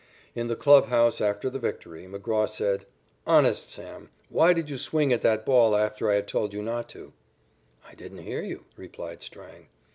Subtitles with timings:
[0.33, 2.85] In the clubhouse after the victory, McGraw said:
[3.27, 6.89] "Honest, Sam, why did you swing at that ball after I had told you not
[6.89, 7.13] to?"
[7.87, 9.67] "I didn't hear you," replied Strang.